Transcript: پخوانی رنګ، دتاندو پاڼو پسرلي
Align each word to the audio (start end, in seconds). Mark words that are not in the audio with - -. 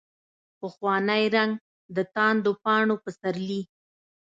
پخوانی 0.59 1.23
رنګ، 1.35 1.51
دتاندو 1.95 2.51
پاڼو 2.63 2.95
پسرلي 3.03 3.61